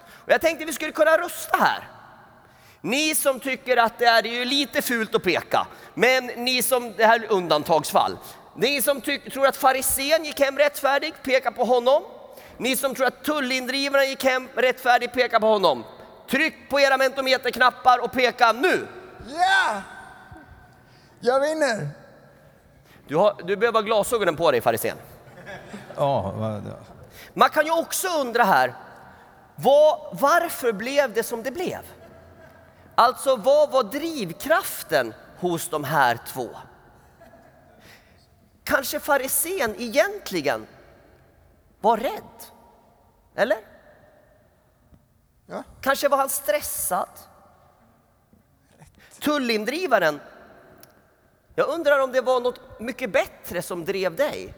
Och 0.09 0.33
jag 0.33 0.41
tänkte 0.41 0.65
vi 0.65 0.73
skulle 0.73 0.93
kunna 0.93 1.19
rösta 1.19 1.57
här. 1.57 1.89
Ni 2.81 3.15
som 3.15 3.41
tycker 3.41 3.77
att 3.77 3.99
det 3.99 4.05
är 4.05 4.23
ju 4.23 4.45
lite 4.45 4.83
fult 4.83 5.15
att 5.15 5.23
peka, 5.23 5.67
men 5.95 6.27
ni 6.27 6.63
som, 6.63 6.93
det 6.97 7.07
här 7.07 7.21
är 7.21 7.33
undantagsfall. 7.33 8.19
Ni 8.57 8.83
som 8.83 9.01
tror 9.01 9.47
att 9.47 9.57
farisén 9.57 10.25
gick 10.25 10.41
hem 10.41 10.59
rättfärdig, 10.59 11.15
peka 11.23 11.53
på 11.53 11.65
honom. 11.65 12.03
Ni 12.61 12.77
som 12.77 12.95
tror 12.95 13.07
att 13.07 13.25
tullindrivaren 13.25 14.09
gick 14.09 14.25
hem 14.25 14.49
rättfärdig, 14.55 15.13
peka 15.13 15.41
på 15.41 15.47
honom. 15.47 15.85
Tryck 16.31 16.55
på 16.71 16.81
era 16.81 16.97
mentometerknappar 16.97 17.99
och 18.05 18.13
peka 18.13 18.53
nu. 18.53 18.87
Ja! 19.29 19.83
Jag 21.21 21.41
vinner! 21.41 21.89
Du, 23.09 23.17
har, 23.17 23.35
du 23.45 23.57
behöver 23.57 23.79
ha 23.79 23.83
glasögonen 23.87 24.37
på 24.37 24.51
dig 24.51 24.61
farisén. 24.61 24.97
Ja, 25.97 26.33
vad- 26.37 26.73
Man 27.35 27.49
kan 27.51 27.67
ju 27.67 27.73
också 27.73 28.09
undra 28.09 28.45
här, 28.45 28.75
vad, 29.57 30.19
varför 30.21 30.73
blev 30.73 31.13
det 31.13 31.23
som 31.23 31.43
det 31.43 31.51
blev? 31.51 31.79
Alltså 32.95 33.37
vad 33.37 33.71
var 33.71 33.83
drivkraften 33.83 35.15
hos 35.39 35.69
de 35.69 35.85
här 35.85 36.19
två? 36.27 36.49
Kanske 38.65 39.01
farisén 39.01 39.75
egentligen 39.79 40.67
var 41.81 41.97
rädd? 41.97 42.45
Eller? 43.35 43.59
Ja. 45.47 45.65
Kanske 45.81 46.09
var 46.09 46.19
han 46.19 46.29
stressad? 46.29 47.09
Tullindrivaren, 49.21 50.21
jag 51.55 51.69
undrar 51.69 51.99
om 51.99 52.13
det 52.13 52.21
var 52.21 52.41
något 52.41 52.81
mycket 52.81 53.13
bättre 53.13 53.63
som 53.63 53.85
drev 53.85 54.17
dig? 54.17 54.55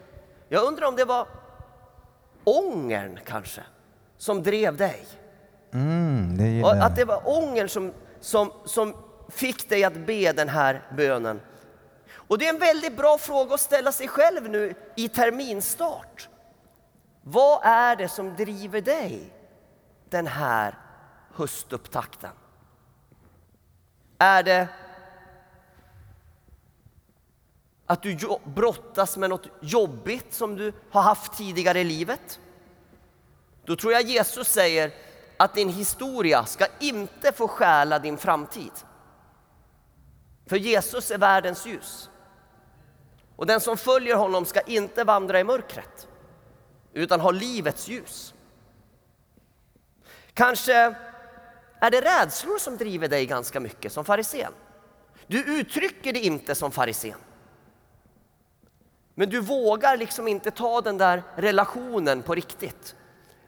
Jag 0.49 0.65
undrar 0.65 0.87
om 0.87 0.97
det 0.97 1.05
var 1.05 1.27
ångern 2.45 3.19
kanske 3.27 3.63
som 4.19 4.43
drev 4.43 4.77
dig? 4.77 5.07
mm, 5.73 6.37
det 6.37 6.85
att 6.85 6.97
det 6.97 7.05
var 7.05 7.23
ångern 7.25 7.69
som, 7.69 7.93
som, 8.21 8.53
som 8.65 8.95
fick 9.29 9.69
dig 9.69 9.85
att 9.85 9.97
be 9.97 10.33
den 10.33 10.49
här 10.49 10.83
bönen. 10.97 11.41
Och 12.15 12.39
det 12.39 12.47
är 12.47 12.49
en 12.49 12.59
väldigt 12.59 12.97
bra 12.97 13.19
fråga 13.19 13.55
att 13.55 13.61
ställa 13.61 13.93
sig 13.93 14.09
själv 14.09 14.49
nu 14.51 14.75
i 14.97 15.09
terminstart. 15.09 16.29
Vad 17.23 17.61
är 17.65 17.97
det 17.97 18.09
som 18.09 18.37
driver 18.37 18.81
dig 18.81 19.33
den 20.09 20.27
här 20.27 20.79
höstupptakten? 21.35 22.31
Är 24.19 24.43
det 24.43 24.69
Att 27.87 28.03
du 28.03 28.19
brottas 28.45 29.17
med 29.17 29.31
något 29.31 29.47
jobbigt 29.61 30.35
som 30.35 30.57
du 30.57 30.73
har 30.91 31.03
haft 31.03 31.37
tidigare 31.37 31.81
i 31.81 31.85
livet. 31.85 32.41
Då 33.65 33.77
tror 33.77 33.93
jag 33.93 34.03
Jesus 34.03 34.49
säger 34.49 34.93
att 35.37 35.55
din 35.55 35.69
historia 35.69 36.45
ska 36.45 36.67
inte 36.81 37.33
få 37.33 37.49
stjäla 37.49 37.99
din 37.99 38.19
framtid. 38.19 38.73
För 40.47 40.57
Jesus 40.57 41.11
är 41.11 41.19
världens 41.19 41.67
ljus. 41.67 42.11
Och 43.37 43.47
den 43.47 43.61
som 43.61 43.77
följer 43.77 44.17
honom 44.17 44.45
ska 44.45 44.61
inte 44.61 45.05
vandra 45.05 45.41
i 45.41 45.45
mörkret, 45.45 46.09
utan 46.93 47.21
ha 47.21 47.31
livets 47.31 47.89
ljus. 47.89 48.35
Kanske 50.35 50.95
är 51.81 51.91
det 51.91 52.01
rädslor 52.01 52.59
som 52.59 52.77
driver 52.77 53.09
dig 53.09 53.27
ganska 53.27 53.61
mycket 53.61 53.93
som 53.93 54.05
farisén. 54.05 54.53
Du 55.27 55.61
uttrycker 55.61 56.13
det 56.13 56.21
inte 56.21 56.55
som 56.55 56.73
farisén. 56.73 57.19
Men 59.15 59.31
du 59.31 59.41
vågar 59.41 59.97
liksom 59.97 60.29
inte 60.29 60.51
ta 60.51 60.81
den 60.81 60.99
där 60.99 61.23
relationen 61.37 62.23
på 62.23 62.35
riktigt. 62.35 62.97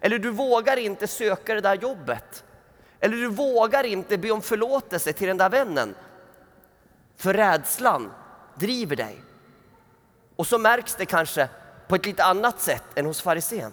Eller 0.01 0.19
du 0.19 0.31
vågar 0.31 0.77
inte 0.77 1.07
söka 1.07 1.55
det 1.55 1.61
där 1.61 1.75
jobbet. 1.75 2.45
Eller 3.01 3.17
du 3.17 3.29
vågar 3.29 3.85
inte 3.85 4.19
be 4.19 4.31
om 4.31 4.43
förlåtelse 4.43 5.13
till 5.13 5.29
den 5.29 5.37
där 5.37 5.51
vännen. 5.51 5.95
För 7.17 7.35
rädslan 7.35 8.13
driver 8.55 8.97
dig. 8.97 9.23
Och 10.37 10.47
så 10.47 10.59
märks 10.59 10.95
det 10.95 11.07
kanske 11.07 11.49
på 11.89 11.95
ett 11.95 12.07
lite 12.07 12.25
annat 12.25 12.61
sätt 12.61 12.85
än 12.95 13.07
hos 13.07 13.23
farisén. 13.23 13.73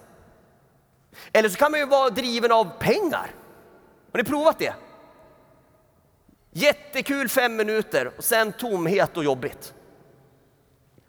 Eller 1.33 1.49
så 1.49 1.57
kan 1.57 1.71
man 1.71 1.79
ju 1.79 1.85
vara 1.85 2.09
driven 2.09 2.51
av 2.51 2.71
pengar. 2.79 3.35
Har 4.11 4.17
ni 4.17 4.23
provat 4.23 4.59
det? 4.59 4.73
Jättekul 6.51 7.29
fem 7.29 7.55
minuter 7.55 8.11
och 8.17 8.23
sen 8.23 8.51
tomhet 8.51 9.17
och 9.17 9.23
jobbigt. 9.23 9.73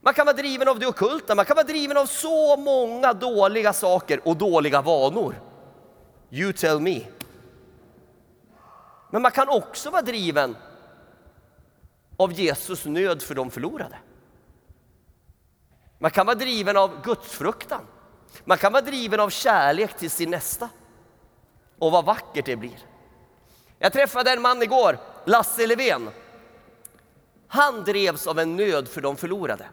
Man 0.00 0.14
kan 0.14 0.26
vara 0.26 0.37
driven 0.37 0.68
av 0.68 0.78
det 0.78 0.87
ockulta, 0.87 1.35
man 1.35 1.44
kan 1.44 1.54
vara 1.56 1.66
driven 1.66 1.97
av 1.97 2.06
så 2.06 2.56
många 2.56 3.12
dåliga 3.12 3.73
saker 3.73 4.28
och 4.28 4.37
dåliga 4.37 4.82
vanor. 4.82 5.40
You 6.30 6.52
tell 6.52 6.80
me. 6.80 7.00
Men 9.11 9.23
man 9.23 9.30
kan 9.30 9.49
också 9.49 9.90
vara 9.90 10.02
driven 10.02 10.56
av 12.16 12.32
Jesus 12.32 12.85
nöd 12.85 13.23
för 13.23 13.35
de 13.35 13.50
förlorade. 13.50 13.99
Man 16.02 16.11
kan 16.11 16.26
vara 16.26 16.37
driven 16.37 16.76
av 16.76 17.02
gudsfruktan. 17.02 17.87
Man 18.44 18.59
kan 18.59 18.73
vara 18.73 18.82
driven 18.82 19.21
av 19.21 19.30
kärlek 19.30 19.99
till 19.99 20.11
sin 20.11 20.30
nästa. 20.30 20.68
Och 21.78 21.92
vad 21.92 22.04
vackert 22.04 22.47
det 22.47 22.56
blir. 22.56 22.78
Jag 23.78 23.92
träffade 23.92 24.30
en 24.30 24.42
man 24.42 24.62
igår, 24.62 24.99
Lasse 25.25 25.66
Levén. 25.66 26.11
Han 27.49 27.85
drevs 27.85 28.26
av 28.26 28.38
en 28.38 28.56
nöd 28.56 28.88
för 28.88 29.00
de 29.00 29.16
förlorade. 29.16 29.68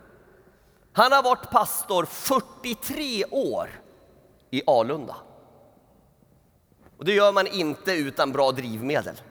Han 0.93 1.11
har 1.11 1.23
varit 1.23 1.49
pastor 1.51 2.05
43 2.05 3.25
år 3.25 3.81
i 4.49 4.61
Alunda. 4.67 5.15
Och 6.97 7.05
det 7.05 7.13
gör 7.13 7.31
man 7.31 7.47
inte 7.47 7.91
utan 7.91 8.31
bra 8.31 8.51
drivmedel. 8.51 9.21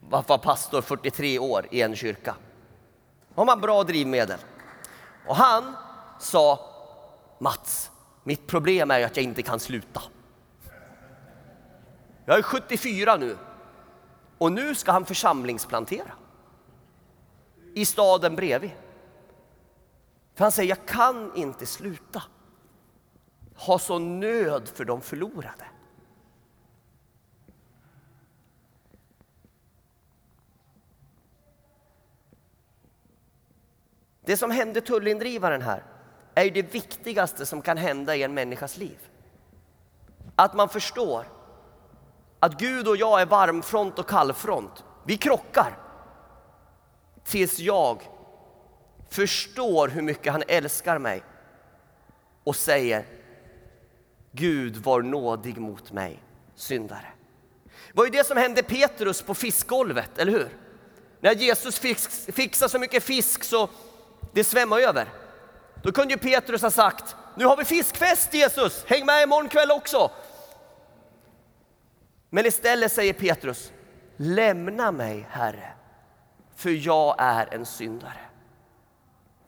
Varför 0.00 0.28
vara 0.28 0.38
pastor 0.38 0.82
43 0.82 1.38
år 1.38 1.66
i 1.70 1.82
en 1.82 1.96
kyrka? 1.96 2.34
Har 3.34 3.44
man 3.44 3.60
bra 3.60 3.84
drivmedel? 3.84 4.38
Och 5.26 5.36
han 5.36 5.76
sa 6.18 6.74
Mats, 7.38 7.90
mitt 8.24 8.46
problem 8.46 8.90
är 8.90 9.06
att 9.06 9.16
jag 9.16 9.24
inte 9.24 9.42
kan 9.42 9.60
sluta. 9.60 10.02
Jag 12.24 12.38
är 12.38 12.42
74 12.42 13.16
nu 13.16 13.36
och 14.38 14.52
nu 14.52 14.74
ska 14.74 14.92
han 14.92 15.04
församlingsplantera 15.04 16.12
i 17.74 17.84
staden 17.84 18.36
bredvid. 18.36 18.70
För 20.34 20.44
han 20.44 20.52
säger, 20.52 20.68
jag 20.68 20.86
kan 20.86 21.36
inte 21.36 21.66
sluta 21.66 22.22
ha 23.54 23.78
så 23.78 23.98
nöd 23.98 24.68
för 24.68 24.84
de 24.84 25.00
förlorade. 25.00 25.64
Det 34.20 34.36
som 34.36 34.50
hände 34.50 34.80
tullindrivaren 34.80 35.62
här 35.62 35.97
är 36.40 36.44
ju 36.44 36.50
det 36.50 36.74
viktigaste 36.74 37.46
som 37.46 37.62
kan 37.62 37.76
hända 37.76 38.16
i 38.16 38.22
en 38.22 38.34
människas 38.34 38.76
liv. 38.76 38.98
Att 40.36 40.54
man 40.54 40.68
förstår 40.68 41.26
att 42.40 42.60
Gud 42.60 42.88
och 42.88 42.96
jag 42.96 43.20
är 43.20 43.26
varmfront 43.26 43.98
och 43.98 44.08
kallfront. 44.08 44.84
Vi 45.04 45.16
krockar. 45.16 45.78
Tills 47.24 47.58
jag 47.58 48.02
förstår 49.08 49.88
hur 49.88 50.02
mycket 50.02 50.32
han 50.32 50.42
älskar 50.48 50.98
mig 50.98 51.22
och 52.44 52.56
säger 52.56 53.04
Gud 54.32 54.76
var 54.76 55.02
nådig 55.02 55.58
mot 55.58 55.92
mig, 55.92 56.22
syndare. 56.54 57.06
Det 57.64 57.94
var 57.94 58.04
ju 58.04 58.10
det 58.10 58.26
som 58.26 58.36
hände 58.36 58.62
Petrus 58.62 59.22
på 59.22 59.34
fiskgolvet, 59.34 60.18
eller 60.18 60.32
hur? 60.32 60.48
När 61.20 61.34
Jesus 61.34 61.78
fix, 61.78 62.26
fixade 62.26 62.68
så 62.68 62.78
mycket 62.78 63.02
fisk 63.02 63.44
så 63.44 63.68
det 64.32 64.44
svämmade 64.44 64.82
över. 64.82 65.08
Då 65.82 65.92
kunde 65.92 66.14
ju 66.14 66.20
Petrus 66.20 66.62
ha 66.62 66.70
sagt, 66.70 67.16
nu 67.34 67.44
har 67.44 67.56
vi 67.56 67.64
fiskfest 67.64 68.34
Jesus, 68.34 68.84
häng 68.86 69.06
med 69.06 69.22
imorgon 69.22 69.48
kväll 69.48 69.70
också. 69.70 70.10
Men 72.30 72.46
istället 72.46 72.92
säger 72.92 73.12
Petrus, 73.12 73.72
lämna 74.16 74.92
mig 74.92 75.26
Herre, 75.30 75.72
för 76.56 76.70
jag 76.70 77.14
är 77.18 77.54
en 77.54 77.66
syndare. 77.66 78.20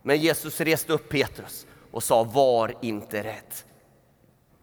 Men 0.02 0.16
Jesus 0.16 0.60
reste 0.60 0.92
upp 0.92 1.08
Petrus 1.08 1.66
och 1.90 2.02
sa, 2.02 2.22
var 2.22 2.74
inte 2.80 3.22
rädd. 3.22 3.54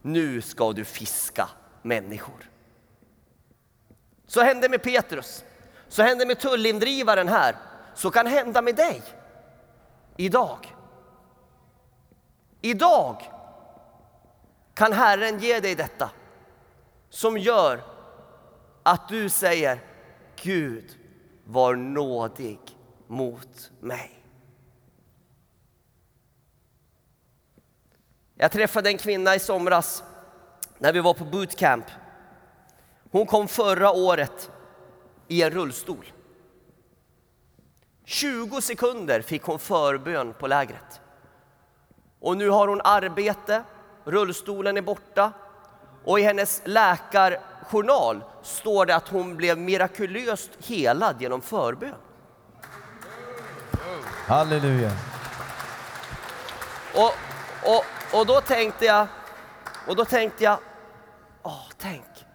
Nu 0.02 0.42
ska 0.42 0.74
du 0.74 0.86
fiska 0.86 1.50
människor. 1.82 2.50
Så 4.28 4.42
hände 4.42 4.70
med 4.70 4.84
Petrus, 4.84 5.44
så 5.88 6.04
hände 6.04 6.26
med 6.26 6.40
tullindrivaren 6.40 7.28
här, 7.28 7.56
så 7.96 8.12
kan 8.12 8.28
hända 8.28 8.62
med 8.62 8.76
dig 8.76 9.02
idag. 10.18 10.77
Idag 12.62 13.32
kan 14.74 14.94
Herren 14.94 15.40
ge 15.40 15.60
dig 15.60 15.76
detta 15.76 16.10
som 17.10 17.38
gör 17.38 17.84
att 18.84 19.10
du 19.10 19.30
säger 19.30 19.84
Gud 20.42 20.98
var 21.44 21.76
nådig 21.76 22.60
mot 23.08 23.72
mig. 23.80 24.24
Jag 28.36 28.52
träffade 28.52 28.90
en 28.90 28.98
kvinna 28.98 29.36
i 29.36 29.40
somras 29.40 30.04
när 30.78 30.94
vi 30.94 31.00
var 31.00 31.14
på 31.14 31.26
bootcamp. 31.26 31.86
Hon 33.12 33.26
kom 33.26 33.48
förra 33.48 33.92
året 33.92 34.52
i 35.28 35.44
en 35.44 35.52
rullstol. 35.52 36.12
20 38.04 38.62
sekunder 38.62 39.22
fick 39.22 39.44
hon 39.44 39.60
förbön 39.60 40.34
på 40.34 40.48
lägret. 40.48 41.02
Och 42.28 42.38
nu 42.38 42.50
har 42.50 42.68
hon 42.68 42.82
arbete, 42.84 43.64
rullstolen 44.04 44.78
är 44.78 44.82
borta 44.82 45.32
och 46.04 46.20
i 46.20 46.24
hennes 46.24 46.62
läkarjournal 46.66 48.24
står 48.44 48.86
det 48.86 48.96
att 48.96 49.08
hon 49.08 49.38
blev 49.38 49.58
mirakulöst 49.58 50.52
helad 50.60 51.22
genom 51.22 51.42
förbön. 51.42 51.96
Halleluja. 54.28 54.92
Och, 56.96 57.14
och, 57.64 57.86
och 58.20 58.26
då 58.26 58.42
tänkte 58.42 58.86
jag, 58.86 59.08
och 59.88 59.96
då 59.96 60.06
tänkte 60.06 60.44
jag, 60.44 60.60
åh, 61.44 61.68
tänk. 61.78 62.26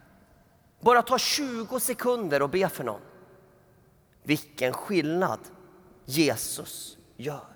Bara 0.79 1.01
ta 1.01 1.17
20 1.17 1.79
sekunder 1.79 2.41
och 2.41 2.49
be 2.49 2.69
för 2.69 2.83
någon. 2.83 3.01
Vilken 4.23 4.73
skillnad 4.73 5.39
Jesus 6.05 6.97
gör. 7.17 7.52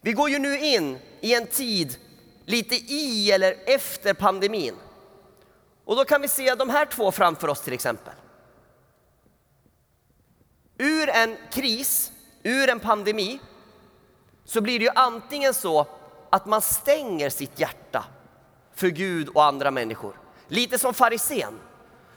Vi 0.00 0.12
går 0.12 0.30
ju 0.30 0.38
nu 0.38 0.58
in 0.58 0.98
i 1.20 1.34
en 1.34 1.46
tid 1.46 1.96
lite 2.44 2.74
i 2.74 3.32
eller 3.32 3.56
efter 3.66 4.14
pandemin. 4.14 4.74
Och 5.84 5.96
då 5.96 6.04
kan 6.04 6.22
vi 6.22 6.28
se 6.28 6.54
de 6.54 6.70
här 6.70 6.86
två 6.86 7.12
framför 7.12 7.48
oss 7.48 7.60
till 7.60 7.72
exempel. 7.72 8.14
Ur 10.78 11.08
en 11.08 11.36
kris, 11.52 12.12
ur 12.42 12.68
en 12.68 12.80
pandemi, 12.80 13.40
så 14.44 14.60
blir 14.60 14.78
det 14.78 14.84
ju 14.84 14.90
antingen 14.94 15.54
så 15.54 15.86
att 16.30 16.46
man 16.46 16.62
stänger 16.62 17.30
sitt 17.30 17.60
hjärta 17.60 18.04
för 18.74 18.88
Gud 18.88 19.28
och 19.28 19.44
andra 19.44 19.70
människor. 19.70 20.20
Lite 20.48 20.78
som 20.78 20.94
farisén. 20.94 21.58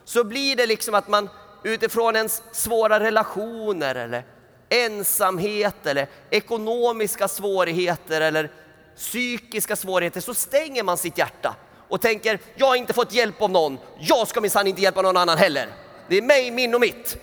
Så 0.04 0.24
blir 0.24 0.56
det 0.56 0.66
liksom 0.66 0.96
att 0.96 1.08
man 1.08 1.30
utifrån 1.64 2.16
ens 2.16 2.44
svåra 2.52 3.00
relationer 3.00 3.96
eller 3.96 4.26
ensamhet 4.74 5.86
eller 5.86 6.08
ekonomiska 6.30 7.28
svårigheter 7.28 8.22
eller 8.22 8.52
psykiska 8.96 9.76
svårigheter 9.76 10.22
så 10.22 10.34
stänger 10.34 10.84
man 10.84 10.98
sitt 10.98 11.18
hjärta 11.18 11.56
och 11.88 12.02
tänker 12.02 12.40
jag 12.56 12.68
har 12.68 12.76
inte 12.76 12.94
fått 12.94 13.14
hjälp 13.14 13.42
av 13.42 13.52
någon, 13.52 13.78
jag 14.00 14.28
ska 14.28 14.42
minsann 14.42 14.68
inte 14.68 14.82
hjälpa 14.82 15.02
någon 15.02 15.18
annan 15.18 15.38
heller. 15.38 15.70
Det 16.08 16.18
är 16.18 16.22
mig, 16.22 16.52
min 16.52 16.76
och 16.76 16.82
mitt. 16.82 17.18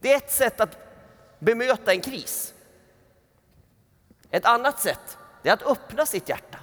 Det 0.00 0.12
är 0.12 0.16
ett 0.16 0.32
sätt 0.32 0.60
att 0.60 0.78
bemöta 1.38 1.92
en 1.92 2.00
kris. 2.00 2.54
Ett 4.30 4.44
annat 4.44 4.80
sätt 4.80 5.18
är 5.42 5.52
att 5.52 5.62
öppna 5.62 6.06
sitt 6.06 6.28
hjärta 6.28 6.58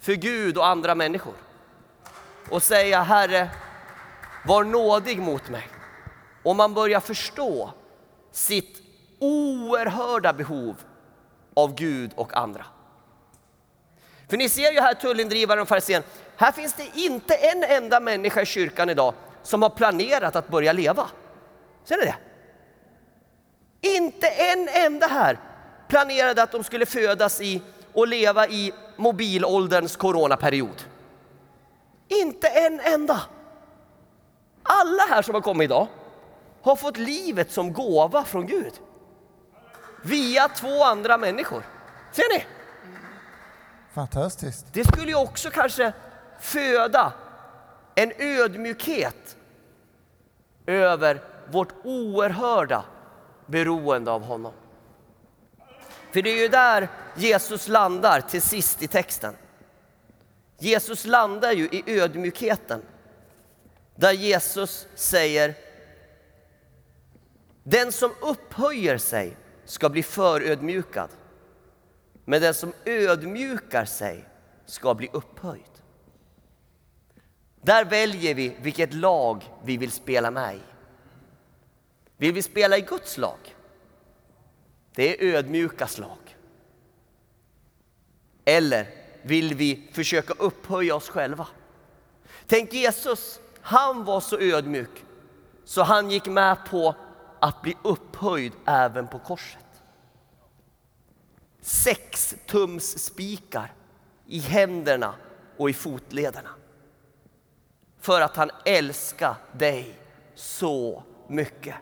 för 0.00 0.12
Gud 0.12 0.58
och 0.58 0.66
andra 0.66 0.94
människor 0.94 1.34
och 2.50 2.62
säga 2.62 3.02
Herre, 3.02 3.50
var 4.46 4.64
nådig 4.64 5.18
mot 5.18 5.48
mig. 5.48 5.68
Och 6.42 6.56
man 6.56 6.74
börjar 6.74 7.00
förstå 7.00 7.72
sitt 8.32 8.82
oerhörda 9.18 10.32
behov 10.32 10.76
av 11.54 11.74
Gud 11.74 12.10
och 12.14 12.36
andra. 12.36 12.64
För 14.28 14.36
ni 14.36 14.48
ser 14.48 14.72
ju 14.72 14.80
här 14.80 14.94
tullindrivaren 14.94 15.62
och 15.62 15.68
farisén. 15.68 16.02
Här 16.36 16.52
finns 16.52 16.72
det 16.72 16.90
inte 16.94 17.34
en 17.34 17.64
enda 17.64 18.00
människa 18.00 18.42
i 18.42 18.46
kyrkan 18.46 18.90
idag 18.90 19.14
som 19.42 19.62
har 19.62 19.70
planerat 19.70 20.36
att 20.36 20.48
börja 20.48 20.72
leva. 20.72 21.08
Ser 21.84 21.96
ni 21.96 22.04
det? 22.04 22.16
Inte 23.80 24.28
en 24.28 24.68
enda 24.68 25.06
här 25.06 25.38
planerade 25.88 26.42
att 26.42 26.52
de 26.52 26.64
skulle 26.64 26.86
födas 26.86 27.40
i 27.40 27.62
och 27.92 28.08
leva 28.08 28.48
i 28.48 28.72
mobilålderns 28.96 29.96
coronaperiod. 29.96 30.82
Inte 32.08 32.48
en 32.48 32.80
enda. 32.80 33.20
Alla 34.62 35.02
här 35.08 35.22
som 35.22 35.34
har 35.34 35.42
kommit 35.42 35.64
idag 35.64 35.88
har 36.62 36.76
fått 36.76 36.96
livet 36.96 37.50
som 37.50 37.72
gåva 37.72 38.24
från 38.24 38.46
Gud. 38.46 38.72
Via 40.02 40.48
två 40.48 40.84
andra 40.84 41.18
människor. 41.18 41.62
Ser 42.12 42.38
ni? 42.38 42.44
Fantastiskt. 43.94 44.66
Det 44.72 44.84
skulle 44.84 45.08
ju 45.08 45.14
också 45.14 45.50
kanske 45.50 45.92
föda 46.40 47.12
en 47.94 48.12
ödmjukhet 48.18 49.36
över 50.66 51.20
vårt 51.50 51.72
oerhörda 51.84 52.84
beroende 53.46 54.10
av 54.10 54.22
honom. 54.22 54.52
För 56.12 56.22
det 56.22 56.30
är 56.30 56.42
ju 56.42 56.48
där 56.48 56.88
Jesus 57.16 57.68
landar 57.68 58.20
till 58.20 58.42
sist 58.42 58.82
i 58.82 58.88
texten. 58.88 59.36
Jesus 60.58 61.04
landar 61.04 61.52
ju 61.52 61.64
i 61.64 61.82
ödmjukheten. 61.86 62.82
Där 63.94 64.12
Jesus 64.12 64.86
säger 64.94 65.54
den 67.62 67.92
som 67.92 68.10
upphöjer 68.20 68.98
sig 68.98 69.36
ska 69.64 69.88
bli 69.88 70.02
förödmjukad. 70.02 71.10
Men 72.24 72.42
den 72.42 72.54
som 72.54 72.72
ödmjukar 72.84 73.84
sig 73.84 74.28
ska 74.66 74.94
bli 74.94 75.08
upphöjd. 75.12 75.62
Där 77.62 77.84
väljer 77.84 78.34
vi 78.34 78.56
vilket 78.60 78.94
lag 78.94 79.44
vi 79.64 79.76
vill 79.76 79.90
spela 79.90 80.30
med 80.30 80.56
i. 80.56 80.60
Vill 82.16 82.32
vi 82.32 82.42
spela 82.42 82.78
i 82.78 82.80
Guds 82.80 83.18
lag? 83.18 83.56
Det 84.94 85.22
är 85.22 85.34
ödmjukas 85.36 85.98
lag. 85.98 86.36
Eller 88.44 88.86
vill 89.22 89.54
vi 89.54 89.88
försöka 89.92 90.34
upphöja 90.38 90.94
oss 90.94 91.08
själva? 91.08 91.46
Tänk 92.46 92.72
Jesus, 92.72 93.40
han 93.60 94.04
var 94.04 94.20
så 94.20 94.38
ödmjuk 94.38 95.04
så 95.64 95.82
han 95.82 96.10
gick 96.10 96.26
med 96.26 96.56
på 96.70 96.94
att 97.42 97.62
bli 97.62 97.76
upphöjd 97.82 98.52
även 98.66 99.08
på 99.08 99.18
korset. 99.18 99.82
Sex 101.60 102.34
tums 102.46 103.04
spikar 103.04 103.72
i 104.26 104.38
händerna 104.38 105.14
och 105.56 105.70
i 105.70 105.72
fotlederna. 105.72 106.48
För 108.00 108.20
att 108.20 108.36
han 108.36 108.50
älskar 108.64 109.34
dig 109.52 109.98
så 110.34 111.02
mycket. 111.28 111.74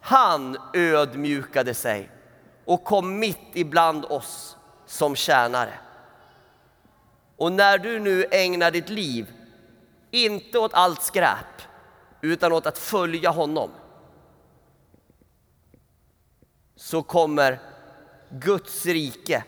Han 0.00 0.56
ödmjukade 0.74 1.74
sig 1.74 2.10
och 2.64 2.84
kom 2.84 3.18
mitt 3.18 3.50
ibland 3.52 4.04
oss 4.04 4.56
som 4.86 5.16
tjänare. 5.16 5.74
Och 7.36 7.52
när 7.52 7.78
du 7.78 7.98
nu 7.98 8.24
ägnar 8.30 8.70
ditt 8.70 8.88
liv, 8.88 9.32
inte 10.10 10.58
åt 10.58 10.74
allt 10.74 11.02
skräp, 11.02 11.62
utan 12.20 12.52
åt 12.52 12.66
att 12.66 12.78
följa 12.78 13.30
honom, 13.30 13.70
så 16.76 17.02
kommer 17.02 17.60
Guds 18.30 18.86
rike 18.86 19.44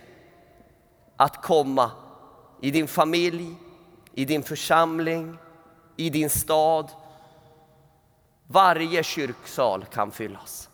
att 1.16 1.42
komma 1.42 1.90
i 2.60 2.70
din 2.70 2.88
familj, 2.88 3.54
i 4.14 4.24
din 4.24 4.42
församling, 4.42 5.38
i 5.96 6.10
din 6.10 6.30
stad. 6.30 6.90
Varje 8.46 9.02
kyrksal 9.02 9.84
kan 9.84 10.10
fyllas. 10.10 10.67